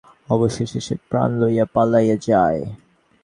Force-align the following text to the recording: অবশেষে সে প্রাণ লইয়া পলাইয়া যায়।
অবশেষে 0.29 0.79
সে 0.79 0.95
প্রাণ 1.09 1.29
লইয়া 1.41 1.65
পলাইয়া 1.73 2.17
যায়। 2.27 2.61